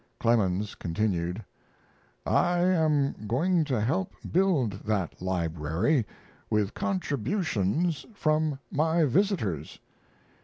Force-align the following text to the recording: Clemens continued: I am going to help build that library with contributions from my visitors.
Clemens 0.19 0.73
continued: 0.73 1.45
I 2.25 2.57
am 2.61 3.13
going 3.27 3.63
to 3.65 3.79
help 3.79 4.13
build 4.31 4.71
that 4.83 5.21
library 5.21 6.07
with 6.49 6.73
contributions 6.73 8.03
from 8.15 8.57
my 8.71 9.03
visitors. 9.05 9.79